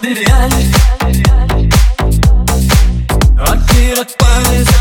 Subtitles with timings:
[0.00, 0.64] Доверяли
[3.38, 4.77] От мира память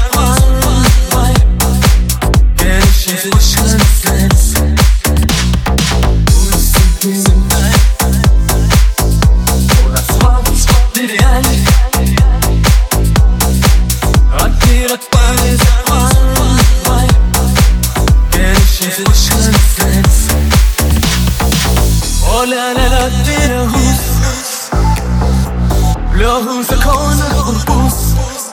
[26.38, 28.52] Шагом законом пуст.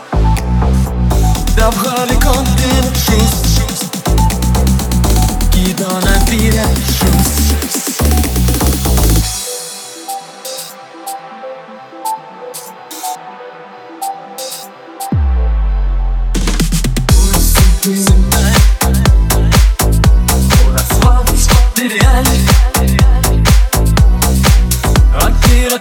[1.54, 3.90] Давно далеко ты лечусь
[5.52, 7.34] Кидо на перечусь
[17.08, 17.96] Пусть ты
[21.76, 22.36] Доверяли
[25.20, 25.80] От мира к